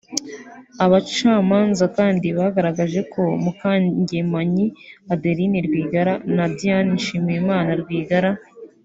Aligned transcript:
Abacamanza 0.85 1.85
kandi 1.97 2.27
bagaragaje 2.37 3.01
ko 3.13 3.21
Mukangemanyi 3.43 4.65
Adeline 5.13 5.57
Rwigara 5.67 6.13
na 6.35 6.45
Diane 6.57 6.89
Nshimiyimana 6.97 7.71
Rwigara 7.83 8.31